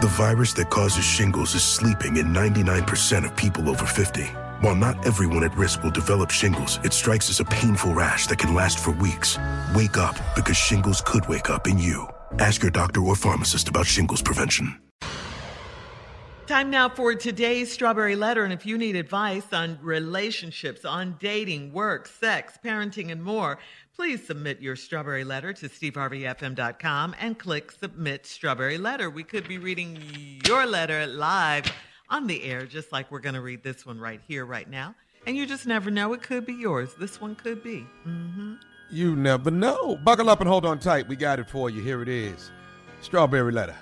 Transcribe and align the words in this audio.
The 0.00 0.06
virus 0.06 0.52
that 0.52 0.70
causes 0.70 1.04
shingles 1.04 1.56
is 1.56 1.64
sleeping 1.64 2.18
in 2.18 2.26
99% 2.26 3.24
of 3.24 3.34
people 3.34 3.68
over 3.68 3.84
50. 3.84 4.26
While 4.60 4.76
not 4.76 5.04
everyone 5.04 5.42
at 5.42 5.56
risk 5.56 5.82
will 5.82 5.90
develop 5.90 6.30
shingles, 6.30 6.78
it 6.84 6.92
strikes 6.92 7.28
as 7.30 7.40
a 7.40 7.44
painful 7.44 7.94
rash 7.94 8.28
that 8.28 8.38
can 8.38 8.54
last 8.54 8.78
for 8.78 8.92
weeks. 8.92 9.40
Wake 9.74 9.96
up 9.96 10.14
because 10.36 10.56
shingles 10.56 11.00
could 11.04 11.26
wake 11.26 11.50
up 11.50 11.66
in 11.66 11.78
you. 11.78 12.06
Ask 12.38 12.62
your 12.62 12.70
doctor 12.70 13.00
or 13.00 13.16
pharmacist 13.16 13.68
about 13.68 13.86
shingles 13.86 14.22
prevention. 14.22 14.80
Time 16.46 16.70
now 16.70 16.88
for 16.88 17.16
today's 17.16 17.72
Strawberry 17.72 18.14
Letter. 18.14 18.44
And 18.44 18.52
if 18.52 18.64
you 18.64 18.78
need 18.78 18.94
advice 18.94 19.52
on 19.52 19.80
relationships, 19.82 20.84
on 20.84 21.16
dating, 21.18 21.72
work, 21.72 22.06
sex, 22.06 22.56
parenting, 22.64 23.10
and 23.10 23.22
more, 23.22 23.58
please 23.98 24.24
submit 24.24 24.60
your 24.60 24.76
Strawberry 24.76 25.24
Letter 25.24 25.52
to 25.52 25.68
steveharveyfm.com 25.68 27.16
and 27.18 27.36
click 27.36 27.72
Submit 27.72 28.26
Strawberry 28.26 28.78
Letter. 28.78 29.10
We 29.10 29.24
could 29.24 29.48
be 29.48 29.58
reading 29.58 29.98
your 30.46 30.66
letter 30.66 31.04
live 31.08 31.64
on 32.08 32.28
the 32.28 32.44
air, 32.44 32.64
just 32.64 32.92
like 32.92 33.10
we're 33.10 33.18
going 33.18 33.34
to 33.34 33.40
read 33.40 33.64
this 33.64 33.84
one 33.84 33.98
right 33.98 34.20
here, 34.28 34.46
right 34.46 34.70
now. 34.70 34.94
And 35.26 35.36
you 35.36 35.46
just 35.46 35.66
never 35.66 35.90
know. 35.90 36.12
It 36.12 36.22
could 36.22 36.46
be 36.46 36.52
yours. 36.52 36.94
This 36.94 37.20
one 37.20 37.34
could 37.34 37.60
be. 37.64 37.84
Mm-hmm. 38.06 38.54
You 38.92 39.16
never 39.16 39.50
know. 39.50 39.96
Buckle 39.96 40.30
up 40.30 40.40
and 40.40 40.48
hold 40.48 40.64
on 40.64 40.78
tight. 40.78 41.08
We 41.08 41.16
got 41.16 41.40
it 41.40 41.50
for 41.50 41.68
you. 41.68 41.82
Here 41.82 42.00
it 42.00 42.08
is 42.08 42.52
Strawberry 43.00 43.50
Letter. 43.50 43.76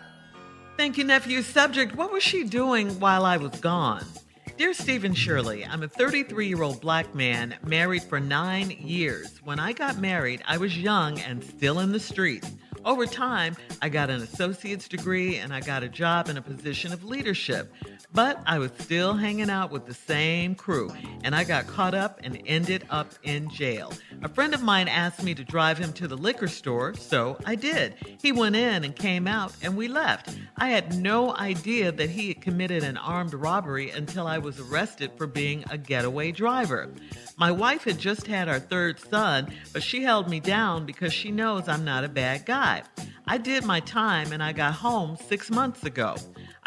Thank 0.78 0.96
you, 0.96 1.04
nephew. 1.04 1.42
Subject 1.42 1.94
What 1.94 2.10
was 2.10 2.22
she 2.22 2.44
doing 2.44 2.98
while 3.00 3.26
I 3.26 3.36
was 3.36 3.60
gone? 3.60 4.06
Dear 4.56 4.72
Stephen 4.72 5.12
Shirley, 5.12 5.66
I'm 5.66 5.82
a 5.82 5.88
33 5.88 6.48
year 6.48 6.62
old 6.62 6.80
black 6.80 7.14
man 7.14 7.56
married 7.66 8.02
for 8.02 8.18
nine 8.18 8.70
years. 8.70 9.38
When 9.44 9.60
I 9.60 9.74
got 9.74 9.98
married, 9.98 10.42
I 10.48 10.56
was 10.56 10.78
young 10.78 11.20
and 11.20 11.44
still 11.44 11.80
in 11.80 11.92
the 11.92 12.00
streets. 12.00 12.50
Over 12.82 13.04
time, 13.04 13.54
I 13.82 13.90
got 13.90 14.08
an 14.08 14.22
associate's 14.22 14.88
degree 14.88 15.36
and 15.36 15.52
I 15.52 15.60
got 15.60 15.82
a 15.82 15.90
job 15.90 16.30
in 16.30 16.38
a 16.38 16.42
position 16.42 16.90
of 16.90 17.04
leadership. 17.04 17.70
But 18.16 18.40
I 18.46 18.58
was 18.58 18.70
still 18.78 19.12
hanging 19.12 19.50
out 19.50 19.70
with 19.70 19.84
the 19.84 19.92
same 19.92 20.54
crew, 20.54 20.90
and 21.22 21.34
I 21.34 21.44
got 21.44 21.66
caught 21.66 21.92
up 21.92 22.18
and 22.24 22.40
ended 22.46 22.86
up 22.88 23.12
in 23.22 23.50
jail. 23.50 23.92
A 24.22 24.28
friend 24.30 24.54
of 24.54 24.62
mine 24.62 24.88
asked 24.88 25.22
me 25.22 25.34
to 25.34 25.44
drive 25.44 25.76
him 25.76 25.92
to 25.92 26.08
the 26.08 26.16
liquor 26.16 26.48
store, 26.48 26.94
so 26.94 27.36
I 27.44 27.56
did. 27.56 27.94
He 28.22 28.32
went 28.32 28.56
in 28.56 28.84
and 28.84 28.96
came 28.96 29.26
out, 29.26 29.52
and 29.60 29.76
we 29.76 29.86
left. 29.86 30.34
I 30.56 30.70
had 30.70 30.96
no 30.96 31.36
idea 31.36 31.92
that 31.92 32.08
he 32.08 32.28
had 32.28 32.40
committed 32.40 32.82
an 32.84 32.96
armed 32.96 33.34
robbery 33.34 33.90
until 33.90 34.26
I 34.26 34.38
was 34.38 34.60
arrested 34.60 35.10
for 35.18 35.26
being 35.26 35.62
a 35.68 35.76
getaway 35.76 36.32
driver. 36.32 36.88
My 37.36 37.52
wife 37.52 37.84
had 37.84 37.98
just 37.98 38.26
had 38.26 38.48
our 38.48 38.60
third 38.60 38.98
son, 38.98 39.52
but 39.74 39.82
she 39.82 40.02
held 40.02 40.30
me 40.30 40.40
down 40.40 40.86
because 40.86 41.12
she 41.12 41.30
knows 41.30 41.68
I'm 41.68 41.84
not 41.84 42.02
a 42.02 42.08
bad 42.08 42.46
guy. 42.46 42.82
I 43.28 43.36
did 43.36 43.64
my 43.64 43.80
time 43.80 44.32
and 44.32 44.42
I 44.42 44.52
got 44.52 44.72
home 44.72 45.18
six 45.28 45.50
months 45.50 45.84
ago. 45.84 46.16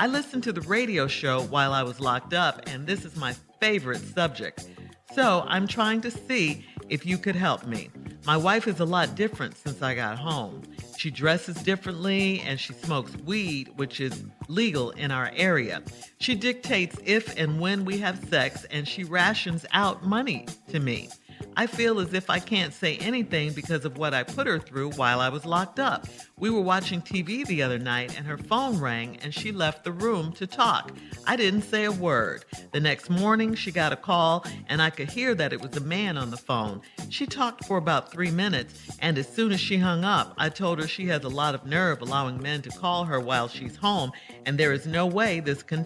I 0.02 0.08
listened 0.08 0.44
to 0.44 0.54
the 0.54 0.62
radio 0.62 1.08
show 1.08 1.42
while 1.42 1.74
I 1.74 1.84
was 1.84 2.00
locked 2.00 2.34
up, 2.34 2.62
and 2.68 2.88
this 2.88 3.04
is 3.04 3.18
my 3.18 3.36
favorite 3.60 4.00
subject. 4.00 4.66
So 5.14 5.44
I'm 5.46 5.68
trying 5.68 6.00
to 6.00 6.10
see 6.10 6.66
if 6.88 7.06
you 7.06 7.18
could 7.18 7.36
help 7.36 7.66
me. 7.68 7.90
My 8.26 8.38
wife 8.38 8.66
is 8.66 8.80
a 8.80 8.86
lot 8.86 9.16
different 9.16 9.58
since 9.58 9.82
I 9.82 9.96
got 9.96 10.18
home. 10.18 10.64
She 10.98 11.12
dresses 11.12 11.58
differently 11.58 12.40
and 12.46 12.58
she 12.58 12.72
smokes 12.72 13.14
weed, 13.18 13.74
which 13.76 14.00
is 14.00 14.24
legal 14.48 14.92
in 14.92 15.12
our 15.12 15.34
area. 15.36 15.84
She 16.22 16.34
dictates 16.34 16.96
if 17.04 17.38
and 17.38 17.60
when 17.60 17.84
we 17.84 17.98
have 17.98 18.24
sex, 18.30 18.66
and 18.72 18.88
she 18.88 19.04
rations 19.04 19.66
out 19.74 20.06
money 20.06 20.46
to 20.70 20.80
me. 20.80 21.10
I 21.56 21.68
feel 21.68 22.00
as 22.00 22.14
if 22.14 22.30
I 22.30 22.40
can't 22.40 22.74
say 22.74 22.98
anything 22.98 23.54
because 23.54 23.86
of 23.86 23.98
what 23.98 24.14
I 24.14 24.24
put 24.24 24.48
her 24.48 24.60
through 24.60 24.92
while 24.92 25.20
I 25.20 25.30
was 25.30 25.46
locked 25.46 25.80
up. 25.80 26.08
We 26.38 26.50
were 26.50 26.62
watching 26.62 27.02
TV 27.02 27.46
the 27.46 27.64
other 27.64 27.80
night 27.80 28.18
and 28.18 28.26
her 28.26 28.38
phone 28.38 28.80
rang 28.80 29.18
and 29.18 29.34
she 29.34 29.52
left 29.52 29.84
the 29.84 29.92
room 29.92 30.32
to 30.34 30.48
talk. 30.48 30.92
I 31.26 31.36
didn't 31.36 31.64
say 31.64 31.86
a 31.86 31.92
word. 31.92 32.46
The 32.72 32.80
next 32.80 33.10
morning, 33.10 33.56
she 33.56 33.72
got 33.72 33.92
a 33.94 33.98
call 33.98 34.46
and 34.68 34.82
I 34.82 34.90
could 34.90 35.10
hear 35.10 35.36
that 35.36 35.54
it 35.54 35.62
was 35.62 35.76
a 35.76 35.82
man 35.82 36.18
on 36.18 36.32
the 36.32 36.38
phone. 36.38 36.82
She 37.10 37.26
talked 37.26 37.66
for 37.66 37.78
about 37.78 38.12
three 38.12 38.32
minutes 38.32 38.82
and 39.00 39.18
as 39.18 39.28
soon 39.28 39.52
as 39.52 39.60
she 39.60 39.78
hung 39.78 40.04
up, 40.04 40.34
I 40.38 40.50
told 40.50 40.80
her 40.80 40.88
she 40.88 41.08
has 41.08 41.24
a 41.24 41.30
lot 41.30 41.56
of 41.56 41.66
nerve 41.66 42.02
allowing 42.02 42.42
men 42.42 42.62
to 42.64 42.70
call 42.70 43.06
her 43.06 43.20
while 43.20 43.48
she's 43.48 43.76
home 43.76 44.12
and 44.46 44.58
there 44.58 44.74
is 44.74 44.86
no 44.86 45.06
way 45.08 45.40
this 45.40 45.64
can, 45.64 45.86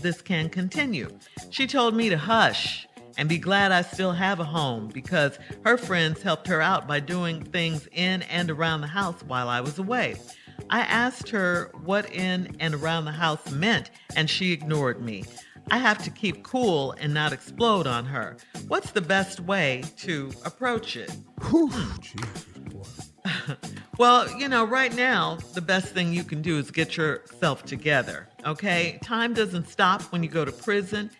this 0.00 0.20
can 0.20 0.48
continue. 0.48 1.08
She 1.50 1.66
told 1.66 1.94
me 1.94 2.08
to 2.08 2.18
hush 2.18 2.87
and 3.18 3.28
be 3.28 3.36
glad 3.36 3.72
I 3.72 3.82
still 3.82 4.12
have 4.12 4.40
a 4.40 4.44
home 4.44 4.88
because 4.88 5.38
her 5.64 5.76
friends 5.76 6.22
helped 6.22 6.46
her 6.46 6.62
out 6.62 6.86
by 6.86 7.00
doing 7.00 7.42
things 7.42 7.86
in 7.92 8.22
and 8.22 8.50
around 8.50 8.80
the 8.80 8.86
house 8.86 9.22
while 9.26 9.48
I 9.48 9.60
was 9.60 9.78
away. 9.78 10.16
I 10.70 10.80
asked 10.80 11.28
her 11.30 11.70
what 11.84 12.10
in 12.12 12.56
and 12.60 12.74
around 12.74 13.04
the 13.04 13.12
house 13.12 13.50
meant, 13.50 13.90
and 14.16 14.30
she 14.30 14.52
ignored 14.52 15.02
me. 15.02 15.24
I 15.70 15.78
have 15.78 16.02
to 16.04 16.10
keep 16.10 16.44
cool 16.44 16.92
and 16.92 17.12
not 17.12 17.32
explode 17.32 17.86
on 17.86 18.06
her. 18.06 18.38
What's 18.68 18.92
the 18.92 19.02
best 19.02 19.40
way 19.40 19.82
to 19.98 20.30
approach 20.44 20.96
it? 20.96 21.14
Whew, 21.48 21.70
Jesus, 22.00 22.44
boy. 22.70 23.54
well, 23.98 24.30
you 24.38 24.48
know, 24.48 24.64
right 24.64 24.94
now, 24.94 25.38
the 25.54 25.60
best 25.60 25.92
thing 25.92 26.12
you 26.12 26.24
can 26.24 26.40
do 26.40 26.56
is 26.58 26.70
get 26.70 26.96
yourself 26.96 27.64
together, 27.64 28.28
okay? 28.46 28.98
Time 29.02 29.34
doesn't 29.34 29.68
stop 29.68 30.02
when 30.04 30.22
you 30.22 30.28
go 30.28 30.44
to 30.44 30.52
prison. 30.52 31.10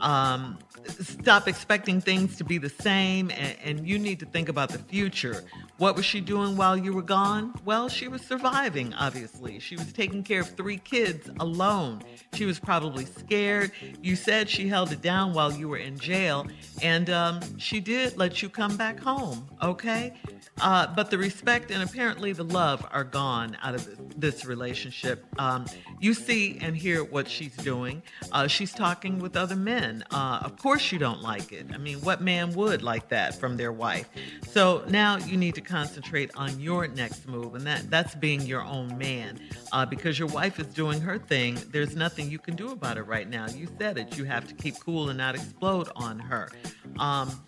Um, 0.00 0.58
stop 0.86 1.48
expecting 1.48 2.00
things 2.00 2.36
to 2.36 2.44
be 2.44 2.58
the 2.58 2.68
same 2.68 3.30
and, 3.30 3.56
and, 3.64 3.88
you 3.88 3.98
need 3.98 4.20
to 4.20 4.26
think 4.26 4.48
about 4.48 4.70
the 4.70 4.78
future. 4.78 5.44
What 5.76 5.96
was 5.96 6.04
she 6.04 6.20
doing 6.20 6.56
while 6.56 6.76
you 6.76 6.92
were 6.92 7.02
gone? 7.02 7.52
Well, 7.64 7.88
she 7.88 8.06
was 8.06 8.22
surviving, 8.22 8.94
obviously. 8.94 9.58
She 9.58 9.74
was 9.74 9.92
taking 9.92 10.22
care 10.22 10.42
of 10.42 10.50
three 10.50 10.76
kids 10.78 11.28
alone. 11.40 12.02
She 12.34 12.44
was 12.44 12.60
probably 12.60 13.06
scared. 13.06 13.72
You 14.00 14.14
said 14.14 14.48
she 14.48 14.68
held 14.68 14.92
it 14.92 15.02
down 15.02 15.34
while 15.34 15.52
you 15.52 15.68
were 15.68 15.78
in 15.78 15.98
jail, 15.98 16.46
and 16.80 17.10
um, 17.10 17.40
she 17.58 17.80
did 17.80 18.16
let 18.16 18.40
you 18.40 18.48
come 18.48 18.76
back 18.76 19.00
home, 19.00 19.48
okay? 19.60 20.14
Uh, 20.60 20.86
but 20.94 21.10
the 21.10 21.18
respect 21.18 21.72
and 21.72 21.82
apparently 21.82 22.32
the 22.32 22.44
love 22.44 22.86
are 22.92 23.04
gone 23.04 23.56
out 23.62 23.74
of 23.74 24.20
this, 24.20 24.44
relationship. 24.44 25.24
Um, 25.38 25.64
you 26.00 26.12
see 26.12 26.58
and 26.60 26.76
hear 26.76 27.02
what 27.02 27.28
she's 27.28 27.56
doing. 27.56 28.02
Uh, 28.30 28.46
she's 28.46 28.72
talking 28.72 29.18
with 29.18 29.36
other 29.36 29.56
men. 29.56 30.04
Uh, 30.10 30.40
of 30.42 30.56
course, 30.58 30.92
you 30.92 30.98
don't 30.98 31.22
like 31.22 31.52
it. 31.52 31.66
I 31.72 31.78
mean, 31.78 31.98
what 32.00 32.20
man 32.20 32.52
would 32.54 32.82
like 32.82 33.08
that 33.08 33.34
from 33.34 33.56
their 33.56 33.72
wife? 33.72 34.08
So 34.48 34.84
now 34.88 35.16
you 35.16 35.36
need 35.36 35.54
to 35.54 35.60
concentrate 35.64 36.30
on 36.36 36.60
your 36.60 36.86
next 36.86 37.26
move, 37.26 37.54
and 37.54 37.66
that, 37.66 37.90
that's 37.90 38.14
being 38.14 38.42
your 38.42 38.62
own 38.62 38.96
man. 38.98 39.38
Uh, 39.72 39.84
because 39.86 40.18
your 40.18 40.28
wife 40.28 40.58
is 40.60 40.66
doing 40.68 41.00
her 41.00 41.18
thing, 41.18 41.58
there's 41.70 41.96
nothing 41.96 42.30
you 42.30 42.38
can 42.38 42.54
do 42.54 42.70
about 42.70 42.96
it 42.96 43.02
right 43.02 43.28
now. 43.28 43.46
You 43.48 43.68
said 43.78 43.98
it. 43.98 44.16
You 44.16 44.24
have 44.24 44.46
to 44.48 44.54
keep 44.54 44.78
cool 44.78 45.08
and 45.08 45.18
not 45.18 45.34
explode 45.34 45.88
on 45.96 46.18
her. 46.18 46.50
Um, 46.98 47.44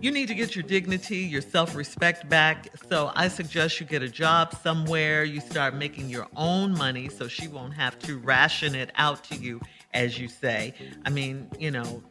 you 0.00 0.10
need 0.10 0.28
to 0.28 0.34
get 0.34 0.54
your 0.54 0.62
dignity, 0.62 1.18
your 1.18 1.40
self 1.40 1.74
respect 1.74 2.28
back. 2.28 2.68
So 2.88 3.10
I 3.14 3.28
suggest 3.28 3.80
you 3.80 3.86
get 3.86 4.02
a 4.02 4.08
job 4.08 4.54
somewhere. 4.62 5.24
You 5.24 5.40
start 5.40 5.74
making 5.74 6.10
your 6.10 6.26
own 6.36 6.72
money 6.72 7.08
so 7.08 7.28
she 7.28 7.48
won't 7.48 7.74
have 7.74 7.98
to 8.00 8.18
ration 8.18 8.74
it 8.74 8.90
out 8.96 9.24
to 9.24 9.36
you, 9.36 9.60
as 9.94 10.18
you 10.18 10.28
say. 10.28 10.74
I 11.06 11.10
mean, 11.10 11.48
you 11.58 11.70
know, 11.70 12.02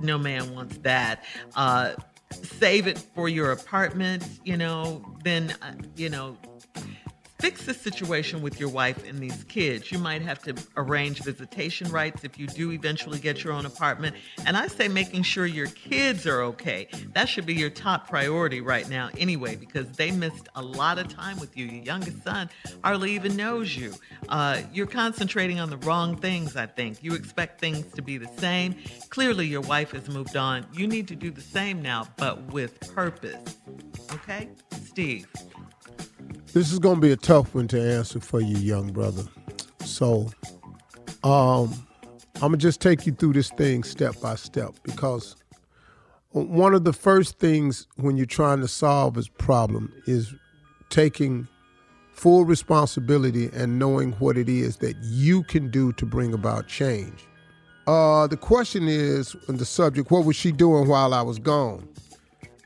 no 0.00 0.18
man 0.18 0.54
wants 0.54 0.76
that. 0.78 1.24
Uh, 1.56 1.94
save 2.34 2.86
it 2.86 2.98
for 3.14 3.28
your 3.28 3.52
apartment, 3.52 4.26
you 4.44 4.56
know, 4.56 5.04
then, 5.22 5.54
uh, 5.62 5.72
you 5.96 6.08
know, 6.08 6.36
fix 7.44 7.66
the 7.66 7.74
situation 7.74 8.40
with 8.40 8.58
your 8.58 8.70
wife 8.70 9.06
and 9.06 9.18
these 9.18 9.44
kids. 9.44 9.92
You 9.92 9.98
might 9.98 10.22
have 10.22 10.38
to 10.44 10.54
arrange 10.78 11.20
visitation 11.20 11.90
rights 11.90 12.24
if 12.24 12.38
you 12.38 12.46
do 12.46 12.72
eventually 12.72 13.18
get 13.18 13.44
your 13.44 13.52
own 13.52 13.66
apartment. 13.66 14.16
And 14.46 14.56
I 14.56 14.66
say 14.66 14.88
making 14.88 15.24
sure 15.24 15.44
your 15.44 15.66
kids 15.66 16.26
are 16.26 16.40
okay. 16.40 16.88
That 17.12 17.28
should 17.28 17.44
be 17.44 17.52
your 17.52 17.68
top 17.68 18.08
priority 18.08 18.62
right 18.62 18.88
now, 18.88 19.10
anyway, 19.18 19.56
because 19.56 19.90
they 19.92 20.10
missed 20.10 20.48
a 20.54 20.62
lot 20.62 20.98
of 20.98 21.08
time 21.08 21.38
with 21.38 21.54
you. 21.54 21.66
Your 21.66 21.84
youngest 21.84 22.24
son 22.24 22.48
hardly 22.82 23.12
even 23.12 23.36
knows 23.36 23.76
you. 23.76 23.92
Uh, 24.30 24.62
you're 24.72 24.86
concentrating 24.86 25.60
on 25.60 25.68
the 25.68 25.76
wrong 25.76 26.16
things, 26.16 26.56
I 26.56 26.64
think. 26.64 27.04
You 27.04 27.12
expect 27.12 27.60
things 27.60 27.92
to 27.92 28.00
be 28.00 28.16
the 28.16 28.30
same. 28.38 28.74
Clearly, 29.10 29.46
your 29.46 29.60
wife 29.60 29.90
has 29.90 30.08
moved 30.08 30.34
on. 30.34 30.64
You 30.72 30.86
need 30.86 31.08
to 31.08 31.14
do 31.14 31.30
the 31.30 31.42
same 31.42 31.82
now, 31.82 32.08
but 32.16 32.54
with 32.54 32.80
purpose. 32.94 33.58
Okay? 34.14 34.48
Steve. 34.70 35.26
This 36.54 36.70
is 36.70 36.78
going 36.78 36.94
to 36.94 37.00
be 37.00 37.10
a 37.10 37.16
tough 37.16 37.52
one 37.52 37.66
to 37.66 37.82
answer 37.82 38.20
for 38.20 38.40
you, 38.40 38.56
young 38.58 38.92
brother. 38.92 39.24
So, 39.80 40.30
um, 41.24 41.74
I'm 42.36 42.40
going 42.40 42.52
to 42.52 42.58
just 42.58 42.80
take 42.80 43.06
you 43.06 43.12
through 43.12 43.32
this 43.32 43.50
thing 43.50 43.82
step 43.82 44.20
by 44.20 44.36
step 44.36 44.72
because 44.84 45.34
one 46.30 46.72
of 46.72 46.84
the 46.84 46.92
first 46.92 47.40
things 47.40 47.88
when 47.96 48.16
you're 48.16 48.24
trying 48.24 48.60
to 48.60 48.68
solve 48.68 49.14
this 49.14 49.26
problem 49.26 49.92
is 50.06 50.32
taking 50.90 51.48
full 52.12 52.44
responsibility 52.44 53.50
and 53.52 53.76
knowing 53.76 54.12
what 54.12 54.38
it 54.38 54.48
is 54.48 54.76
that 54.76 54.94
you 55.02 55.42
can 55.42 55.72
do 55.72 55.92
to 55.94 56.06
bring 56.06 56.32
about 56.32 56.68
change. 56.68 57.26
Uh, 57.88 58.28
the 58.28 58.36
question 58.36 58.86
is, 58.86 59.34
on 59.48 59.56
the 59.56 59.64
subject, 59.64 60.12
what 60.12 60.24
was 60.24 60.36
she 60.36 60.52
doing 60.52 60.86
while 60.86 61.14
I 61.14 61.22
was 61.22 61.40
gone? 61.40 61.88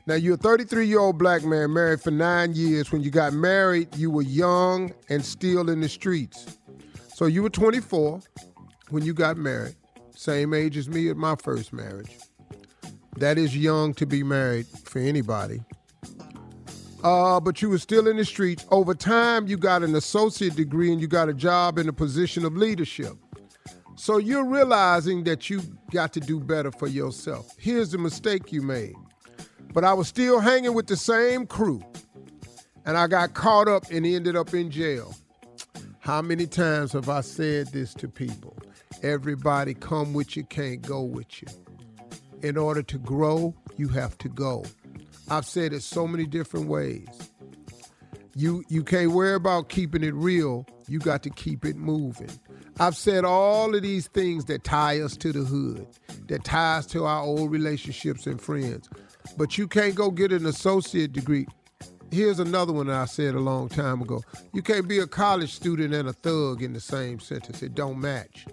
Now, 0.09 0.15
you're 0.15 0.33
a 0.33 0.37
33 0.37 0.87
year 0.87 0.97
old 0.97 1.19
black 1.19 1.43
man 1.43 1.71
married 1.71 2.01
for 2.01 2.09
nine 2.09 2.55
years. 2.55 2.91
When 2.91 3.03
you 3.03 3.11
got 3.11 3.31
married, 3.31 3.95
you 3.95 4.09
were 4.09 4.23
young 4.23 4.91
and 5.07 5.23
still 5.23 5.69
in 5.69 5.81
the 5.81 5.87
streets. 5.87 6.57
So 7.13 7.27
you 7.27 7.43
were 7.43 7.51
24 7.51 8.19
when 8.89 9.05
you 9.05 9.13
got 9.13 9.37
married, 9.37 9.75
same 10.15 10.55
age 10.55 10.77
as 10.77 10.89
me 10.89 11.11
at 11.11 11.15
my 11.15 11.35
first 11.35 11.73
marriage. 11.73 12.17
That 13.17 13.37
is 13.37 13.55
young 13.55 13.93
to 13.93 14.07
be 14.07 14.23
married 14.23 14.65
for 14.65 14.97
anybody. 14.97 15.61
Uh, 17.03 17.39
but 17.39 17.61
you 17.61 17.69
were 17.69 17.77
still 17.77 18.07
in 18.07 18.17
the 18.17 18.25
streets. 18.25 18.65
Over 18.71 18.95
time, 18.95 19.45
you 19.45 19.57
got 19.57 19.83
an 19.83 19.93
associate 19.93 20.55
degree 20.55 20.91
and 20.91 20.99
you 20.99 21.05
got 21.05 21.29
a 21.29 21.35
job 21.35 21.77
in 21.77 21.87
a 21.87 21.93
position 21.93 22.45
of 22.45 22.57
leadership. 22.57 23.13
So 23.95 24.17
you're 24.17 24.45
realizing 24.45 25.23
that 25.25 25.51
you 25.51 25.61
got 25.91 26.13
to 26.13 26.19
do 26.19 26.39
better 26.39 26.71
for 26.71 26.87
yourself. 26.87 27.51
Here's 27.59 27.91
the 27.91 27.99
mistake 27.99 28.51
you 28.51 28.63
made 28.63 28.95
but 29.73 29.83
I 29.83 29.93
was 29.93 30.07
still 30.07 30.39
hanging 30.39 30.73
with 30.73 30.87
the 30.87 30.97
same 30.97 31.45
crew. 31.45 31.81
And 32.85 32.97
I 32.97 33.07
got 33.07 33.33
caught 33.33 33.67
up 33.67 33.89
and 33.91 34.05
ended 34.05 34.35
up 34.35 34.53
in 34.53 34.71
jail. 34.71 35.15
How 35.99 36.21
many 36.21 36.47
times 36.47 36.93
have 36.93 37.09
I 37.09 37.21
said 37.21 37.67
this 37.67 37.93
to 37.95 38.07
people? 38.07 38.57
Everybody 39.03 39.73
come 39.73 40.13
with 40.13 40.35
you, 40.35 40.43
can't 40.43 40.81
go 40.81 41.03
with 41.03 41.41
you. 41.41 41.47
In 42.41 42.57
order 42.57 42.81
to 42.83 42.97
grow, 42.97 43.53
you 43.77 43.89
have 43.89 44.17
to 44.19 44.29
go. 44.29 44.65
I've 45.29 45.45
said 45.45 45.73
it 45.73 45.83
so 45.83 46.07
many 46.07 46.25
different 46.25 46.67
ways. 46.67 47.07
You 48.35 48.63
you 48.69 48.83
can't 48.83 49.11
worry 49.11 49.35
about 49.35 49.69
keeping 49.69 50.03
it 50.03 50.13
real, 50.13 50.65
you 50.87 50.99
got 50.99 51.21
to 51.23 51.29
keep 51.29 51.65
it 51.65 51.75
moving. 51.75 52.31
I've 52.79 52.95
said 52.95 53.25
all 53.25 53.75
of 53.75 53.81
these 53.81 54.07
things 54.07 54.45
that 54.45 54.63
tie 54.63 55.01
us 55.01 55.17
to 55.17 55.33
the 55.33 55.43
hood, 55.43 55.85
that 56.27 56.45
ties 56.45 56.87
to 56.87 57.05
our 57.05 57.21
old 57.21 57.51
relationships 57.51 58.25
and 58.25 58.41
friends 58.41 58.89
but 59.37 59.57
you 59.57 59.67
can't 59.67 59.95
go 59.95 60.11
get 60.11 60.31
an 60.31 60.45
associate 60.45 61.13
degree. 61.13 61.47
Here's 62.11 62.39
another 62.39 62.73
one 62.73 62.89
I 62.89 63.05
said 63.05 63.35
a 63.35 63.39
long 63.39 63.69
time 63.69 64.01
ago. 64.01 64.21
You 64.53 64.61
can't 64.61 64.87
be 64.87 64.99
a 64.99 65.07
college 65.07 65.53
student 65.53 65.93
and 65.93 66.09
a 66.09 66.13
thug 66.13 66.63
in 66.63 66.73
the 66.73 66.79
same 66.79 67.19
sentence. 67.19 67.61
It 67.61 67.75
don't 67.75 67.99
match. 67.99 68.45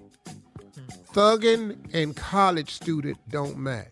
Thugging 1.12 1.78
and 1.94 2.14
college 2.14 2.70
student 2.70 3.16
don't 3.30 3.56
match. 3.56 3.88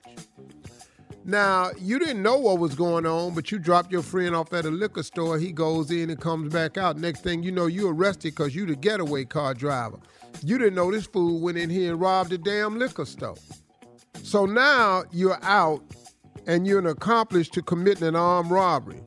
Now, 1.26 1.70
you 1.78 1.98
didn't 1.98 2.22
know 2.22 2.36
what 2.36 2.58
was 2.58 2.74
going 2.74 3.06
on, 3.06 3.34
but 3.34 3.50
you 3.50 3.58
dropped 3.58 3.90
your 3.90 4.02
friend 4.02 4.36
off 4.36 4.52
at 4.52 4.66
a 4.66 4.70
liquor 4.70 5.02
store. 5.02 5.38
He 5.38 5.52
goes 5.52 5.90
in 5.90 6.10
and 6.10 6.20
comes 6.20 6.52
back 6.52 6.76
out. 6.76 6.98
Next 6.98 7.20
thing 7.20 7.42
you 7.42 7.50
know, 7.50 7.64
you 7.64 7.88
arrested 7.88 8.34
because 8.34 8.54
you 8.54 8.66
the 8.66 8.76
getaway 8.76 9.24
car 9.24 9.54
driver. 9.54 9.98
You 10.42 10.58
didn't 10.58 10.74
know 10.74 10.90
this 10.90 11.06
fool 11.06 11.40
went 11.40 11.56
in 11.56 11.70
here 11.70 11.92
and 11.92 12.00
robbed 12.00 12.34
a 12.34 12.38
damn 12.38 12.78
liquor 12.78 13.06
store. 13.06 13.36
So 14.22 14.44
now 14.44 15.04
you're 15.12 15.42
out 15.42 15.82
and 16.46 16.66
you're 16.66 16.78
an 16.78 16.86
accomplice 16.86 17.48
to 17.50 17.62
committing 17.62 18.06
an 18.06 18.16
armed 18.16 18.50
robbery. 18.50 19.02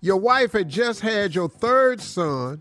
Your 0.00 0.16
wife 0.16 0.52
had 0.52 0.68
just 0.68 1.00
had 1.00 1.34
your 1.34 1.48
third 1.48 2.00
son, 2.00 2.60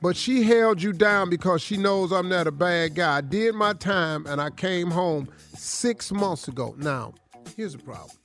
but 0.00 0.16
she 0.16 0.42
held 0.42 0.82
you 0.82 0.92
down 0.92 1.30
because 1.30 1.62
she 1.62 1.76
knows 1.76 2.12
I'm 2.12 2.28
not 2.28 2.46
a 2.46 2.52
bad 2.52 2.94
guy. 2.94 3.18
I 3.18 3.20
did 3.20 3.54
my 3.54 3.72
time 3.72 4.26
and 4.26 4.40
I 4.40 4.50
came 4.50 4.90
home 4.90 5.28
six 5.56 6.12
months 6.12 6.48
ago. 6.48 6.74
Now, 6.78 7.14
here's 7.56 7.72
the 7.72 7.82
problem 7.82 8.16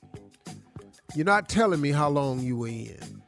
you're 1.15 1.25
not 1.25 1.49
telling 1.49 1.81
me 1.81 1.91
how 1.91 2.09
long 2.09 2.39
you 2.39 2.57
were 2.57 2.67
in. 2.67 3.21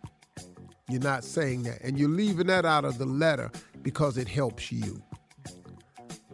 You're 0.90 1.02
not 1.02 1.24
saying 1.24 1.64
that. 1.64 1.82
And 1.82 1.98
you're 1.98 2.10
leaving 2.10 2.48
that 2.48 2.66
out 2.66 2.84
of 2.84 2.98
the 2.98 3.06
letter 3.06 3.52
because 3.82 4.18
it 4.18 4.28
helps 4.28 4.72
you. 4.72 5.02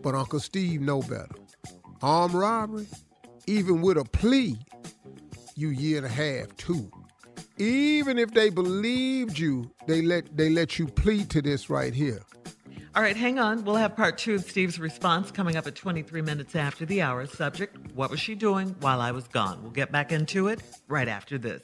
But 0.02 0.16
Uncle 0.16 0.40
Steve 0.40 0.82
know 0.82 1.02
better. 1.02 1.36
Armed 2.02 2.34
robbery, 2.34 2.88
even 3.48 3.82
with 3.82 3.98
a 3.98 4.06
plea, 4.06 4.58
you 5.56 5.70
year 5.70 5.98
and 5.98 6.06
a 6.06 6.10
half 6.10 6.56
too. 6.58 6.92
Even 7.58 8.18
if 8.18 8.32
they 8.32 8.50
believed 8.50 9.40
you, 9.40 9.72
they 9.88 10.02
let 10.02 10.36
they 10.36 10.50
let 10.50 10.78
you 10.78 10.88
plead 10.88 11.30
to 11.30 11.42
this 11.42 11.70
right 11.70 11.94
here. 11.94 12.22
All 12.94 13.02
right, 13.02 13.16
hang 13.16 13.40
on. 13.40 13.66
We'll 13.66 13.76
have 13.76 13.96
part 13.96 14.18
two 14.18 14.36
of 14.36 14.44
Steve's 14.50 14.80
response 14.80 15.30
coming 15.30 15.58
up 15.58 15.68
at 15.68 15.76
23 15.76 16.22
minutes 16.22 16.56
after 16.56 16.86
the 16.86 17.02
hour. 17.02 17.26
Subject 17.26 17.76
What 17.94 18.10
was 18.10 18.20
she 18.20 18.36
doing 18.36 18.76
while 18.80 19.02
I 19.02 19.12
was 19.12 19.28
gone? 19.28 19.62
We'll 19.62 19.72
get 19.72 19.92
back 19.92 20.12
into 20.12 20.48
it 20.48 20.62
right 20.88 21.08
after 21.08 21.38
this. 21.38 21.62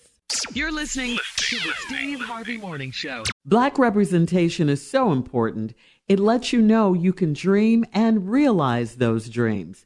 You're 0.53 0.71
listening 0.71 1.17
to 1.37 1.55
the 1.57 1.73
Steve 1.87 2.21
Harvey 2.21 2.57
Morning 2.57 2.91
Show. 2.91 3.23
Black 3.45 3.77
representation 3.77 4.69
is 4.69 4.85
so 4.89 5.11
important. 5.11 5.73
It 6.07 6.19
lets 6.19 6.51
you 6.51 6.61
know 6.61 6.93
you 6.93 7.13
can 7.13 7.33
dream 7.33 7.85
and 7.93 8.29
realize 8.29 8.95
those 8.95 9.29
dreams. 9.29 9.85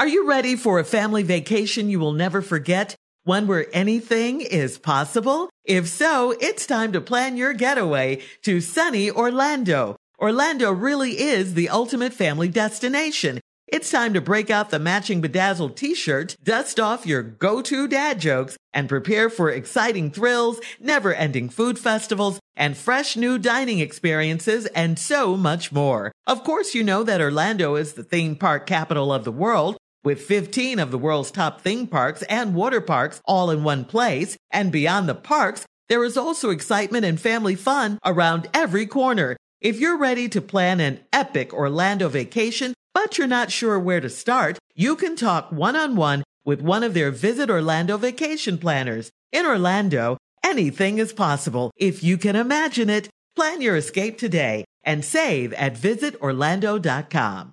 Are 0.00 0.06
you 0.06 0.28
ready 0.28 0.54
for 0.54 0.78
a 0.78 0.84
family 0.84 1.24
vacation 1.24 1.90
you 1.90 1.98
will 1.98 2.12
never 2.12 2.40
forget? 2.40 2.94
One 3.24 3.48
where 3.48 3.66
anything 3.72 4.40
is 4.40 4.78
possible? 4.78 5.50
If 5.64 5.88
so, 5.88 6.36
it's 6.40 6.66
time 6.66 6.92
to 6.92 7.00
plan 7.00 7.36
your 7.36 7.52
getaway 7.52 8.22
to 8.42 8.60
sunny 8.60 9.10
Orlando. 9.10 9.96
Orlando 10.20 10.70
really 10.70 11.18
is 11.18 11.54
the 11.54 11.68
ultimate 11.68 12.12
family 12.12 12.46
destination. 12.46 13.40
It's 13.66 13.90
time 13.90 14.14
to 14.14 14.20
break 14.20 14.50
out 14.50 14.70
the 14.70 14.78
matching 14.78 15.20
bedazzled 15.20 15.76
t-shirt, 15.76 16.36
dust 16.44 16.78
off 16.78 17.04
your 17.04 17.24
go-to 17.24 17.88
dad 17.88 18.20
jokes, 18.20 18.56
and 18.72 18.88
prepare 18.88 19.28
for 19.28 19.50
exciting 19.50 20.12
thrills, 20.12 20.60
never-ending 20.78 21.48
food 21.48 21.76
festivals, 21.76 22.38
and 22.54 22.76
fresh 22.76 23.16
new 23.16 23.36
dining 23.36 23.80
experiences, 23.80 24.66
and 24.66 24.96
so 24.96 25.36
much 25.36 25.72
more. 25.72 26.12
Of 26.24 26.44
course, 26.44 26.72
you 26.72 26.84
know 26.84 27.02
that 27.02 27.20
Orlando 27.20 27.74
is 27.74 27.94
the 27.94 28.04
theme 28.04 28.36
park 28.36 28.64
capital 28.64 29.12
of 29.12 29.24
the 29.24 29.32
world, 29.32 29.76
with 30.08 30.22
15 30.22 30.78
of 30.78 30.90
the 30.90 30.96
world's 30.96 31.30
top 31.30 31.60
theme 31.60 31.86
parks 31.86 32.22
and 32.30 32.54
water 32.54 32.80
parks 32.80 33.20
all 33.26 33.50
in 33.50 33.62
one 33.62 33.84
place. 33.84 34.38
And 34.50 34.72
beyond 34.72 35.06
the 35.06 35.14
parks, 35.14 35.66
there 35.90 36.02
is 36.02 36.16
also 36.16 36.48
excitement 36.48 37.04
and 37.04 37.20
family 37.20 37.54
fun 37.54 37.98
around 38.06 38.48
every 38.54 38.86
corner. 38.86 39.36
If 39.60 39.78
you're 39.78 39.98
ready 39.98 40.26
to 40.30 40.40
plan 40.40 40.80
an 40.80 41.00
epic 41.12 41.52
Orlando 41.52 42.08
vacation, 42.08 42.72
but 42.94 43.18
you're 43.18 43.26
not 43.26 43.52
sure 43.52 43.78
where 43.78 44.00
to 44.00 44.08
start, 44.08 44.58
you 44.74 44.96
can 44.96 45.14
talk 45.14 45.52
one 45.52 45.76
on 45.76 45.94
one 45.94 46.24
with 46.42 46.62
one 46.62 46.82
of 46.82 46.94
their 46.94 47.10
Visit 47.10 47.50
Orlando 47.50 47.98
vacation 47.98 48.56
planners. 48.56 49.10
In 49.30 49.44
Orlando, 49.44 50.16
anything 50.42 50.96
is 50.96 51.12
possible 51.12 51.70
if 51.76 52.02
you 52.02 52.16
can 52.16 52.34
imagine 52.34 52.88
it. 52.88 53.10
Plan 53.36 53.60
your 53.60 53.76
escape 53.76 54.16
today 54.16 54.64
and 54.84 55.04
save 55.04 55.52
at 55.52 55.74
visitorlando.com. 55.74 57.52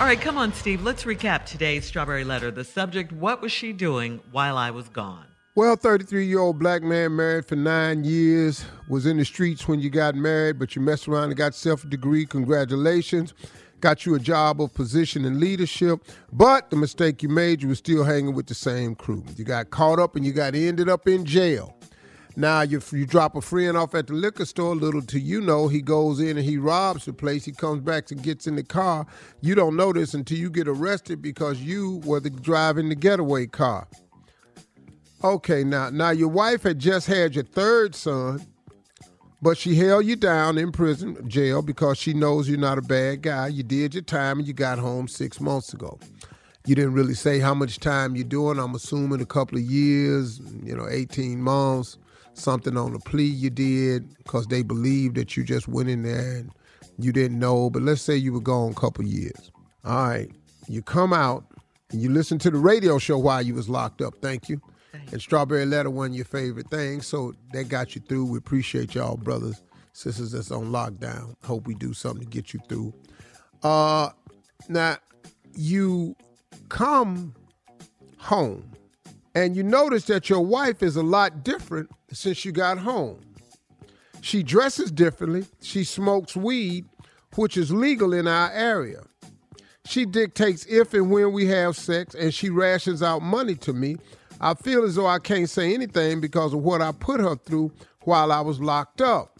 All 0.00 0.06
right, 0.06 0.20
come 0.20 0.38
on, 0.38 0.52
Steve. 0.52 0.84
Let's 0.84 1.02
recap 1.02 1.44
today's 1.44 1.84
Strawberry 1.84 2.22
Letter. 2.22 2.52
The 2.52 2.62
subject 2.62 3.10
What 3.10 3.42
was 3.42 3.50
she 3.50 3.72
doing 3.72 4.20
while 4.30 4.56
I 4.56 4.70
was 4.70 4.88
gone? 4.88 5.26
Well, 5.56 5.74
33 5.74 6.24
year 6.24 6.38
old 6.38 6.60
black 6.60 6.84
man 6.84 7.16
married 7.16 7.46
for 7.46 7.56
nine 7.56 8.04
years, 8.04 8.64
was 8.88 9.06
in 9.06 9.16
the 9.16 9.24
streets 9.24 9.66
when 9.66 9.80
you 9.80 9.90
got 9.90 10.14
married, 10.14 10.56
but 10.60 10.76
you 10.76 10.82
messed 10.82 11.08
around 11.08 11.24
and 11.24 11.36
got 11.36 11.52
self 11.52 11.82
a 11.82 11.88
degree. 11.88 12.26
Congratulations. 12.26 13.34
Got 13.80 14.06
you 14.06 14.14
a 14.14 14.20
job 14.20 14.62
of 14.62 14.72
position 14.72 15.24
and 15.24 15.40
leadership, 15.40 15.98
but 16.32 16.70
the 16.70 16.76
mistake 16.76 17.20
you 17.24 17.28
made, 17.28 17.60
you 17.60 17.68
were 17.68 17.74
still 17.74 18.04
hanging 18.04 18.34
with 18.34 18.46
the 18.46 18.54
same 18.54 18.94
crew. 18.94 19.24
You 19.36 19.44
got 19.44 19.70
caught 19.70 19.98
up 19.98 20.14
and 20.14 20.24
you 20.24 20.30
got 20.32 20.54
ended 20.54 20.88
up 20.88 21.08
in 21.08 21.24
jail. 21.24 21.77
Now 22.38 22.60
you 22.60 22.80
you 22.92 23.04
drop 23.04 23.34
a 23.34 23.40
friend 23.40 23.76
off 23.76 23.96
at 23.96 24.06
the 24.06 24.12
liquor 24.12 24.44
store. 24.44 24.76
Little 24.76 25.02
to 25.02 25.18
you 25.18 25.40
know, 25.40 25.66
he 25.66 25.82
goes 25.82 26.20
in 26.20 26.36
and 26.36 26.46
he 26.46 26.56
robs 26.56 27.04
the 27.04 27.12
place. 27.12 27.44
He 27.44 27.50
comes 27.50 27.80
back 27.80 28.12
and 28.12 28.22
gets 28.22 28.46
in 28.46 28.54
the 28.54 28.62
car. 28.62 29.06
You 29.40 29.56
don't 29.56 29.74
know 29.74 29.92
this 29.92 30.14
until 30.14 30.38
you 30.38 30.48
get 30.48 30.68
arrested 30.68 31.20
because 31.20 31.60
you 31.60 32.00
were 32.04 32.20
the 32.20 32.30
driving 32.30 32.90
the 32.90 32.94
getaway 32.94 33.48
car. 33.48 33.88
Okay, 35.24 35.64
now 35.64 35.90
now 35.90 36.10
your 36.10 36.28
wife 36.28 36.62
had 36.62 36.78
just 36.78 37.08
had 37.08 37.34
your 37.34 37.42
third 37.42 37.96
son, 37.96 38.46
but 39.42 39.58
she 39.58 39.74
held 39.74 40.06
you 40.06 40.14
down 40.14 40.58
in 40.58 40.70
prison, 40.70 41.28
jail, 41.28 41.60
because 41.60 41.98
she 41.98 42.14
knows 42.14 42.48
you're 42.48 42.56
not 42.56 42.78
a 42.78 42.82
bad 42.82 43.22
guy. 43.22 43.48
You 43.48 43.64
did 43.64 43.94
your 43.94 44.04
time 44.04 44.38
and 44.38 44.46
you 44.46 44.54
got 44.54 44.78
home 44.78 45.08
six 45.08 45.40
months 45.40 45.74
ago. 45.74 45.98
You 46.66 46.76
didn't 46.76 46.92
really 46.92 47.14
say 47.14 47.40
how 47.40 47.54
much 47.54 47.80
time 47.80 48.14
you're 48.14 48.22
doing. 48.22 48.60
I'm 48.60 48.76
assuming 48.76 49.20
a 49.22 49.26
couple 49.26 49.58
of 49.58 49.64
years, 49.64 50.40
you 50.62 50.76
know, 50.76 50.86
18 50.88 51.42
months, 51.42 51.98
something 52.38 52.76
on 52.76 52.92
the 52.92 52.98
plea 53.00 53.24
you 53.24 53.50
did, 53.50 54.16
because 54.18 54.46
they 54.46 54.62
believe 54.62 55.14
that 55.14 55.36
you 55.36 55.44
just 55.44 55.68
went 55.68 55.88
in 55.88 56.02
there 56.02 56.36
and 56.38 56.50
you 56.98 57.12
didn't 57.12 57.38
know. 57.38 57.70
But 57.70 57.82
let's 57.82 58.02
say 58.02 58.16
you 58.16 58.32
were 58.32 58.40
gone 58.40 58.72
a 58.72 58.74
couple 58.74 59.04
years. 59.04 59.50
All 59.84 60.08
right, 60.08 60.30
you 60.68 60.82
come 60.82 61.12
out 61.12 61.44
And 61.90 62.02
you 62.02 62.10
listen 62.10 62.38
to 62.40 62.50
the 62.50 62.58
radio 62.58 62.98
show 62.98 63.18
while 63.18 63.40
you 63.40 63.54
was 63.54 63.68
locked 63.68 64.02
up. 64.02 64.14
Thank 64.20 64.48
you. 64.48 64.60
And 65.10 65.20
Strawberry 65.20 65.64
Letter, 65.64 65.90
one 65.90 66.10
of 66.10 66.16
your 66.16 66.24
favorite 66.26 66.68
things. 66.68 67.06
So 67.06 67.32
that 67.52 67.68
got 67.68 67.94
you 67.94 68.02
through. 68.02 68.26
We 68.26 68.38
appreciate 68.38 68.94
y'all, 68.94 69.16
brothers, 69.16 69.62
sisters 69.92 70.32
that's 70.32 70.50
on 70.50 70.66
lockdown. 70.66 71.34
Hope 71.44 71.66
we 71.66 71.74
do 71.74 71.94
something 71.94 72.24
to 72.24 72.30
get 72.30 72.52
you 72.52 72.60
through. 72.68 72.92
Uh 73.62 74.10
now 74.68 74.96
you 75.54 76.14
come 76.68 77.34
home 78.18 78.70
and 79.38 79.54
you 79.54 79.62
notice 79.62 80.04
that 80.06 80.28
your 80.28 80.44
wife 80.44 80.82
is 80.82 80.96
a 80.96 81.02
lot 81.02 81.44
different 81.44 81.88
since 82.12 82.44
you 82.44 82.50
got 82.50 82.76
home. 82.76 83.20
She 84.20 84.42
dresses 84.42 84.90
differently. 84.90 85.46
She 85.62 85.84
smokes 85.84 86.34
weed, 86.34 86.86
which 87.36 87.56
is 87.56 87.70
legal 87.70 88.12
in 88.12 88.26
our 88.26 88.50
area. 88.50 89.04
She 89.86 90.06
dictates 90.06 90.66
if 90.66 90.92
and 90.92 91.08
when 91.08 91.32
we 91.32 91.46
have 91.46 91.76
sex, 91.76 92.16
and 92.16 92.34
she 92.34 92.50
rations 92.50 93.00
out 93.00 93.22
money 93.22 93.54
to 93.54 93.72
me. 93.72 93.98
I 94.40 94.54
feel 94.54 94.82
as 94.82 94.96
though 94.96 95.06
I 95.06 95.20
can't 95.20 95.48
say 95.48 95.72
anything 95.72 96.20
because 96.20 96.52
of 96.52 96.60
what 96.64 96.82
I 96.82 96.90
put 96.90 97.20
her 97.20 97.36
through 97.36 97.70
while 98.00 98.32
I 98.32 98.40
was 98.40 98.60
locked 98.60 99.00
up. 99.00 99.38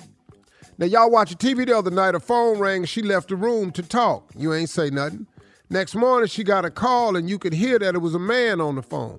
Now, 0.79 0.87
y'all 0.87 1.11
watching 1.11 1.39
TV 1.39 1.67
the 1.67 1.77
other 1.77 1.91
night, 1.91 2.15
a 2.15 2.21
phone 2.21 2.61
rang 2.61 2.83
and 2.83 2.89
she 2.89 3.03
left 3.03 3.31
the 3.31 3.37
room 3.37 3.73
to 3.73 3.83
talk. 3.83 4.31
You 4.37 4.55
ain't 4.55 4.71
say 4.71 4.91
nothing. 4.91 5.27
Next 5.69 5.97
morning, 5.97 6.29
she 6.29 6.45
got 6.45 6.65
a 6.65 6.71
call 6.71 7.17
and 7.17 7.29
you 7.29 7.37
could 7.37 7.53
hear 7.53 7.81
that 7.81 7.97
it 7.97 7.99
was 7.99 8.15
a 8.15 8.21
man 8.21 8.61
on 8.61 8.77
the 8.77 8.83
phone. 8.83 9.19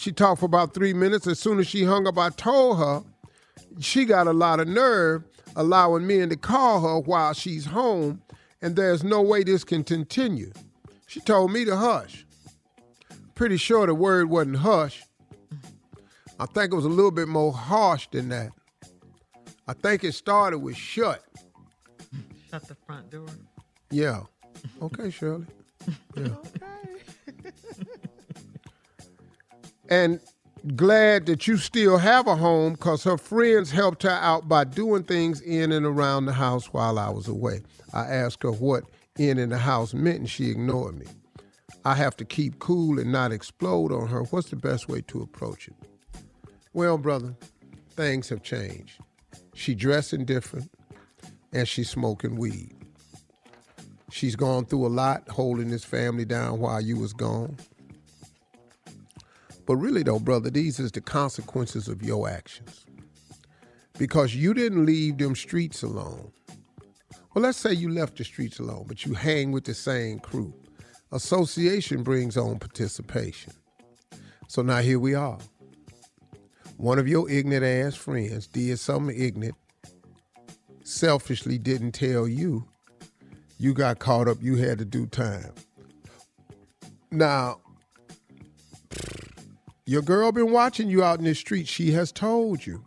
She 0.00 0.12
talked 0.12 0.40
for 0.40 0.46
about 0.46 0.72
three 0.72 0.94
minutes. 0.94 1.26
As 1.26 1.38
soon 1.38 1.58
as 1.58 1.66
she 1.66 1.84
hung 1.84 2.06
up, 2.06 2.16
I 2.16 2.30
told 2.30 2.78
her 2.78 3.02
she 3.80 4.06
got 4.06 4.26
a 4.26 4.32
lot 4.32 4.58
of 4.58 4.66
nerve 4.66 5.24
allowing 5.56 6.06
men 6.06 6.30
to 6.30 6.36
call 6.36 6.80
her 6.80 7.00
while 7.00 7.34
she's 7.34 7.66
home, 7.66 8.22
and 8.62 8.76
there's 8.76 9.04
no 9.04 9.20
way 9.20 9.44
this 9.44 9.62
can 9.62 9.84
continue. 9.84 10.52
She 11.06 11.20
told 11.20 11.52
me 11.52 11.66
to 11.66 11.76
hush. 11.76 12.24
Pretty 13.34 13.58
sure 13.58 13.86
the 13.86 13.94
word 13.94 14.30
wasn't 14.30 14.56
hush. 14.56 15.04
I 16.38 16.46
think 16.46 16.72
it 16.72 16.76
was 16.76 16.86
a 16.86 16.88
little 16.88 17.10
bit 17.10 17.28
more 17.28 17.52
harsh 17.52 18.08
than 18.10 18.30
that. 18.30 18.52
I 19.68 19.74
think 19.74 20.02
it 20.02 20.14
started 20.14 20.60
with 20.60 20.76
shut. 20.76 21.22
Shut 22.50 22.66
the 22.66 22.74
front 22.86 23.10
door. 23.10 23.26
Yeah. 23.90 24.22
Okay, 24.80 25.10
Shirley. 25.10 25.44
Yeah. 26.16 26.28
and 29.90 30.20
glad 30.76 31.26
that 31.26 31.46
you 31.46 31.56
still 31.56 31.98
have 31.98 32.26
a 32.26 32.36
home 32.36 32.72
because 32.72 33.02
her 33.04 33.18
friends 33.18 33.70
helped 33.70 34.04
her 34.04 34.10
out 34.10 34.48
by 34.48 34.64
doing 34.64 35.02
things 35.02 35.40
in 35.40 35.72
and 35.72 35.84
around 35.84 36.26
the 36.26 36.32
house 36.32 36.72
while 36.72 36.98
I 36.98 37.10
was 37.10 37.28
away. 37.28 37.62
I 37.92 38.02
asked 38.02 38.42
her 38.44 38.52
what 38.52 38.84
in 39.18 39.38
and 39.38 39.50
the 39.50 39.58
house 39.58 39.92
meant 39.92 40.20
and 40.20 40.30
she 40.30 40.50
ignored 40.50 40.98
me. 40.98 41.06
I 41.84 41.94
have 41.94 42.16
to 42.18 42.24
keep 42.24 42.58
cool 42.58 42.98
and 42.98 43.10
not 43.10 43.32
explode 43.32 43.90
on 43.90 44.08
her. 44.08 44.22
What's 44.24 44.50
the 44.50 44.56
best 44.56 44.88
way 44.88 45.00
to 45.08 45.22
approach 45.22 45.68
it? 45.68 45.74
Well, 46.72 46.98
brother, 46.98 47.34
things 47.90 48.28
have 48.28 48.42
changed. 48.42 49.00
She 49.54 49.74
dressing 49.74 50.24
different 50.24 50.70
and 51.52 51.66
she's 51.66 51.90
smoking 51.90 52.36
weed. 52.36 52.76
She's 54.10 54.36
gone 54.36 54.66
through 54.66 54.86
a 54.86 54.88
lot 54.88 55.28
holding 55.28 55.70
this 55.70 55.84
family 55.84 56.24
down 56.24 56.60
while 56.60 56.80
you 56.80 56.96
was 56.98 57.12
gone. 57.12 57.56
But 59.70 59.76
really, 59.76 60.02
though, 60.02 60.18
brother, 60.18 60.50
these 60.50 60.80
is 60.80 60.90
the 60.90 61.00
consequences 61.00 61.86
of 61.86 62.02
your 62.02 62.28
actions. 62.28 62.86
Because 64.00 64.34
you 64.34 64.52
didn't 64.52 64.84
leave 64.84 65.18
them 65.18 65.36
streets 65.36 65.84
alone. 65.84 66.32
Well, 67.32 67.44
let's 67.44 67.58
say 67.58 67.72
you 67.74 67.88
left 67.88 68.18
the 68.18 68.24
streets 68.24 68.58
alone, 68.58 68.86
but 68.88 69.06
you 69.06 69.14
hang 69.14 69.52
with 69.52 69.62
the 69.62 69.74
same 69.74 70.18
crew. 70.18 70.52
Association 71.12 72.02
brings 72.02 72.36
on 72.36 72.58
participation. 72.58 73.52
So 74.48 74.62
now 74.62 74.78
here 74.78 74.98
we 74.98 75.14
are. 75.14 75.38
One 76.76 76.98
of 76.98 77.06
your 77.06 77.30
ignorant 77.30 77.64
ass 77.64 77.94
friends 77.94 78.48
did 78.48 78.76
something 78.80 79.16
ignorant, 79.16 79.54
selfishly 80.82 81.58
didn't 81.58 81.92
tell 81.92 82.26
you. 82.26 82.66
You 83.58 83.72
got 83.72 84.00
caught 84.00 84.26
up, 84.26 84.38
you 84.42 84.56
had 84.56 84.78
to 84.78 84.84
do 84.84 85.06
time. 85.06 85.52
Now, 87.12 87.60
your 89.90 90.02
girl 90.02 90.30
been 90.30 90.52
watching 90.52 90.88
you 90.88 91.02
out 91.02 91.18
in 91.18 91.24
the 91.24 91.34
street. 91.34 91.66
She 91.66 91.90
has 91.90 92.12
told 92.12 92.64
you. 92.64 92.84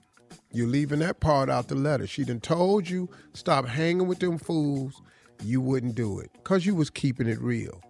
You're 0.53 0.69
leaving 0.69 0.99
that 0.99 1.19
part 1.19 1.49
out 1.49 1.67
the 1.67 1.75
letter. 1.75 2.07
She 2.07 2.23
done 2.23 2.39
told 2.39 2.89
you 2.89 3.09
stop 3.33 3.67
hanging 3.67 4.07
with 4.07 4.19
them 4.19 4.37
fools. 4.37 5.01
You 5.43 5.59
wouldn't 5.59 5.95
do 5.95 6.19
it 6.19 6.31
because 6.35 6.65
you 6.65 6.75
was 6.75 6.89
keeping 6.89 7.27
it 7.27 7.41
real 7.41 7.81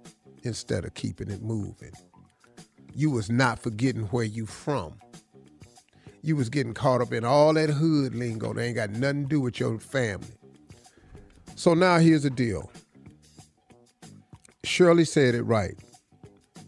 instead 0.42 0.84
of 0.84 0.96
keeping 0.96 1.30
it 1.30 1.44
moving. 1.44 1.92
You 2.96 3.12
was 3.12 3.30
not 3.30 3.60
forgetting 3.60 4.06
where 4.06 4.26
you 4.26 4.48
from. 4.48 4.96
You 6.24 6.36
was 6.36 6.50
getting 6.50 6.74
caught 6.74 7.02
up 7.02 7.14
in 7.14 7.24
all 7.24 7.54
that 7.54 7.70
hood 7.70 8.16
lingo 8.16 8.52
that 8.52 8.64
ain't 8.64 8.78
got 8.78 8.90
nothing 8.90 9.26
to 9.26 9.30
do 9.30 9.42
with 9.42 9.60
your 9.60 9.78
family. 9.78 10.40
So 11.56 11.76
now 11.76 12.00
here's 12.00 12.24
the 12.24 12.32
deal. 12.32 12.72
Shirley 14.64 15.06
said 15.06 15.36
it 15.36 15.44
right. 15.44 15.78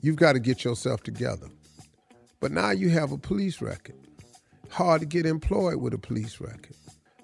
You've 0.02 0.18
got 0.18 0.34
to 0.34 0.40
get 0.40 0.64
yourself 0.64 1.02
together. 1.02 1.48
But 2.46 2.52
now 2.52 2.70
you 2.70 2.90
have 2.90 3.12
a 3.12 3.18
police 3.18 3.60
record. 3.60 3.96
Hard 4.70 5.02
to 5.02 5.08
get 5.08 5.26
employed 5.26 5.78
with 5.78 5.96
a 5.96 5.98
police 5.98 6.40
record. 6.40 6.76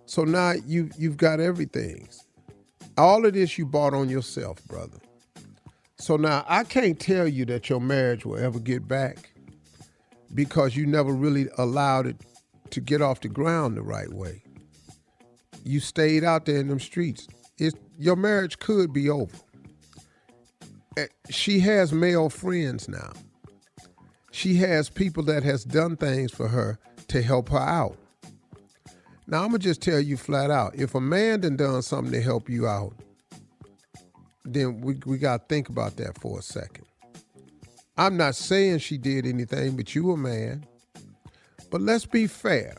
So 0.08 0.24
now 0.24 0.54
you 0.66 0.90
you've 0.98 1.18
got 1.18 1.40
everything. 1.40 2.10
All 2.98 3.24
of 3.24 3.36
this 3.36 3.56
you 3.56 3.68
bought 3.68 3.94
on 3.94 4.10
yourself, 4.10 4.66
brother. 4.66 4.98
So 6.00 6.18
now 6.18 6.44
I 6.48 6.64
can't 6.64 7.00
tell 7.00 7.28
you 7.28 7.46
that 7.46 7.70
your 7.70 7.80
marriage 7.80 8.26
will 8.26 8.40
ever 8.40 8.58
get 8.60 8.88
back 8.88 9.32
because 10.34 10.76
you 10.76 10.88
never 10.88 11.14
really 11.14 11.50
allowed 11.60 12.08
it 12.08 12.18
to 12.72 12.82
get 12.82 13.04
off 13.04 13.22
the 13.22 13.30
ground 13.30 13.78
the 13.78 13.84
right 13.84 14.12
way. 14.12 14.42
You 15.64 15.82
stayed 15.82 16.24
out 16.24 16.48
there 16.48 16.58
in 16.58 16.68
them 16.68 16.80
streets. 16.80 17.28
It, 17.60 17.76
your 18.00 18.16
marriage 18.16 18.58
could 18.58 18.92
be 18.92 19.08
over. 19.08 19.38
She 21.30 21.60
has 21.60 21.94
male 21.94 22.30
friends 22.30 22.90
now 22.90 23.14
she 24.42 24.56
has 24.56 24.90
people 24.90 25.22
that 25.22 25.44
has 25.44 25.64
done 25.64 25.96
things 25.96 26.32
for 26.32 26.48
her 26.48 26.80
to 27.08 27.22
help 27.22 27.50
her 27.50 27.60
out. 27.60 27.96
Now 29.28 29.44
I'm 29.44 29.50
gonna 29.50 29.60
just 29.60 29.84
tell 29.84 30.00
you 30.00 30.18
flat 30.18 30.50
out: 30.50 30.74
if 30.76 30.96
a 30.96 31.00
man 31.00 31.42
done 31.42 31.58
done 31.58 31.84
something 31.84 32.12
to 32.12 32.22
help 32.22 32.50
you 32.50 32.68
out, 32.68 32.96
then 34.44 34.82
we 34.82 34.96
we 35.06 35.20
gotta 35.20 35.44
think 35.48 35.70
about 35.70 35.96
that 35.98 36.18
for 36.18 36.40
a 36.40 36.42
second. 36.42 36.86
I'm 38.00 38.18
not 38.18 38.36
saying 38.36 38.80
she 38.80 38.98
did 38.98 39.28
anything, 39.28 39.76
but 39.76 39.94
you 39.94 40.12
a 40.12 40.18
man. 40.18 40.66
But 41.70 41.82
let's 41.82 42.08
be 42.08 42.26
fair. 42.26 42.78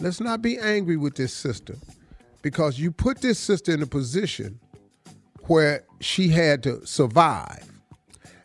Let's 0.00 0.20
not 0.20 0.42
be 0.42 0.58
angry 0.58 0.96
with 0.96 1.14
this 1.14 1.32
sister 1.32 1.76
because 2.42 2.80
you 2.80 2.90
put 2.90 3.20
this 3.20 3.38
sister 3.38 3.72
in 3.72 3.80
a 3.82 3.86
position 3.86 4.58
where 5.42 5.84
she 6.00 6.28
had 6.28 6.64
to 6.64 6.84
survive. 6.84 7.69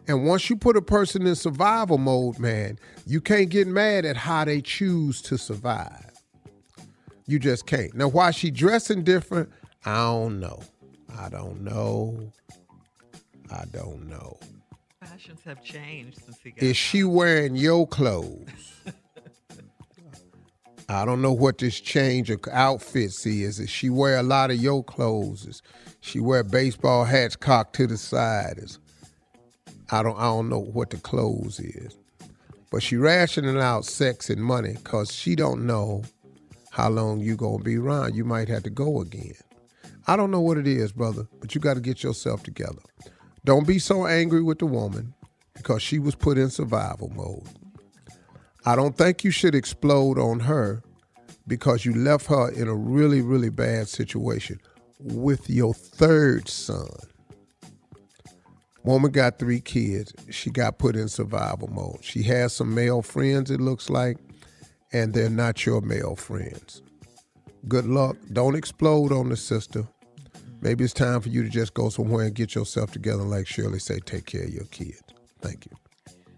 And 0.07 0.25
once 0.25 0.49
you 0.49 0.55
put 0.55 0.77
a 0.77 0.81
person 0.81 1.25
in 1.25 1.35
survival 1.35 1.97
mode, 1.97 2.37
man, 2.39 2.77
you 3.05 3.21
can't 3.21 3.49
get 3.49 3.67
mad 3.67 4.05
at 4.05 4.17
how 4.17 4.45
they 4.45 4.61
choose 4.61 5.21
to 5.23 5.37
survive. 5.37 6.11
You 7.25 7.39
just 7.39 7.65
can't. 7.65 7.93
Now, 7.95 8.07
why 8.07 8.31
she 8.31 8.51
dressing 8.51 9.03
different, 9.03 9.49
I 9.83 9.95
don't 9.95 10.39
know. 10.39 10.61
I 11.17 11.29
don't 11.29 11.61
know. 11.61 12.31
I 13.51 13.65
don't 13.71 14.07
know. 14.07 14.37
Fashions 14.99 15.39
have 15.45 15.63
changed 15.63 16.19
since 16.23 16.37
he 16.43 16.51
got. 16.51 16.63
Is 16.63 16.77
she 16.77 17.03
wearing 17.03 17.55
your 17.55 17.87
clothes? 17.87 18.49
I 20.87 21.03
don't 21.03 21.21
know 21.21 21.33
what 21.33 21.57
this 21.57 21.79
change 21.79 22.29
of 22.29 22.41
outfits 22.51 23.25
is. 23.25 23.59
Is 23.59 23.71
she 23.71 23.89
wear 23.89 24.17
a 24.17 24.23
lot 24.23 24.51
of 24.51 24.57
your 24.57 24.83
clothes? 24.83 25.45
Is 25.47 25.63
she 25.99 26.19
wear 26.19 26.43
baseball 26.43 27.05
hats 27.05 27.35
cocked 27.35 27.75
to 27.77 27.87
the 27.87 27.97
side? 27.97 28.59
Is 28.59 28.77
I 29.91 30.03
don't 30.03 30.17
I 30.17 30.23
don't 30.23 30.49
know 30.49 30.59
what 30.59 30.89
the 30.89 30.97
clothes 30.97 31.59
is. 31.59 31.97
But 32.71 32.83
she 32.83 32.97
rationing 32.97 33.57
out 33.57 33.85
sex 33.85 34.29
and 34.29 34.43
money 34.43 34.73
because 34.73 35.13
she 35.13 35.35
don't 35.35 35.65
know 35.65 36.03
how 36.71 36.89
long 36.89 37.19
you 37.19 37.35
gonna 37.35 37.63
be 37.63 37.77
around. 37.77 38.15
You 38.15 38.25
might 38.25 38.49
have 38.49 38.63
to 38.63 38.69
go 38.69 39.01
again. 39.01 39.35
I 40.07 40.15
don't 40.15 40.31
know 40.31 40.41
what 40.41 40.57
it 40.57 40.67
is, 40.67 40.91
brother, 40.91 41.27
but 41.39 41.55
you 41.55 41.61
got 41.61 41.75
to 41.75 41.79
get 41.79 42.03
yourself 42.03 42.43
together. 42.43 42.81
Don't 43.43 43.65
be 43.65 43.79
so 43.79 44.05
angry 44.05 44.43
with 44.43 44.59
the 44.59 44.65
woman 44.65 45.13
because 45.55 45.81
she 45.81 45.97
was 45.97 46.15
put 46.15 46.37
in 46.37 46.49
survival 46.49 47.09
mode. 47.15 47.47
I 48.65 48.75
don't 48.75 48.97
think 48.97 49.23
you 49.23 49.31
should 49.31 49.55
explode 49.55 50.19
on 50.19 50.41
her 50.41 50.83
because 51.47 51.85
you 51.85 51.93
left 51.93 52.27
her 52.27 52.49
in 52.49 52.67
a 52.67 52.75
really, 52.75 53.21
really 53.21 53.49
bad 53.49 53.87
situation 53.87 54.59
with 54.99 55.49
your 55.49 55.73
third 55.73 56.49
son. 56.49 56.89
Woman 58.85 59.11
got 59.11 59.39
three 59.39 59.61
kids. 59.61 60.13
She 60.29 60.51
got 60.51 60.77
put 60.77 60.95
in 60.95 61.07
survival 61.07 61.67
mode. 61.69 62.03
She 62.03 62.21
has 62.23 62.53
some 62.53 62.75
male 62.75 63.01
friends, 63.01 63.49
it 63.49 63.59
looks 63.59 63.89
like, 63.89 64.17
and 64.93 65.11
they're 65.13 65.29
not 65.29 65.65
your 65.65 65.81
male 65.81 66.15
friends. 66.15 66.83
Good 67.67 67.87
luck. 67.87 68.15
Don't 68.31 68.55
explode 68.55 69.11
on 69.11 69.29
the 69.29 69.37
sister. 69.37 69.87
Maybe 70.61 70.83
it's 70.83 70.93
time 70.93 71.19
for 71.21 71.29
you 71.29 71.41
to 71.41 71.49
just 71.49 71.73
go 71.73 71.89
somewhere 71.89 72.25
and 72.25 72.35
get 72.35 72.53
yourself 72.53 72.91
together. 72.91 73.23
Like 73.23 73.47
Shirley 73.47 73.79
say, 73.79 73.99
take 73.99 74.27
care 74.27 74.43
of 74.43 74.53
your 74.53 74.65
kids. 74.65 75.01
Thank 75.41 75.65
you. 75.65 75.84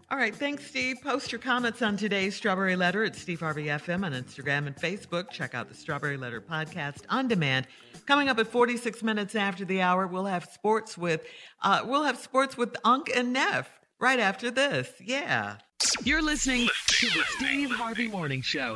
All 0.09 0.17
right, 0.17 0.33
thanks, 0.33 0.65
Steve. 0.65 1.01
Post 1.03 1.33
your 1.33 1.39
comments 1.39 1.81
on 1.81 1.97
today's 1.97 2.33
Strawberry 2.33 2.77
Letter 2.77 3.03
at 3.03 3.13
Steve 3.13 3.41
Harvey 3.41 3.65
FM 3.65 4.05
on 4.05 4.13
Instagram 4.13 4.65
and 4.65 4.73
Facebook. 4.73 5.29
Check 5.31 5.53
out 5.53 5.67
the 5.67 5.75
Strawberry 5.75 6.15
Letter 6.15 6.39
podcast 6.39 7.01
on 7.09 7.27
demand. 7.27 7.67
Coming 8.05 8.29
up 8.29 8.39
at 8.39 8.47
46 8.47 9.03
minutes 9.03 9.35
after 9.35 9.65
the 9.65 9.81
hour, 9.81 10.07
we'll 10.07 10.23
have 10.23 10.45
sports 10.45 10.97
with 10.97 11.25
uh, 11.61 11.81
we'll 11.83 12.03
have 12.03 12.17
sports 12.17 12.55
with 12.55 12.77
Unc 12.85 13.09
and 13.13 13.33
Neff 13.33 13.69
right 13.99 14.19
after 14.19 14.49
this. 14.49 14.89
Yeah. 15.03 15.57
You're 16.03 16.21
listening 16.21 16.69
to 16.87 17.07
the 17.07 17.23
Steve 17.37 17.71
Harvey 17.71 18.07
Morning 18.07 18.41
Show. 18.41 18.75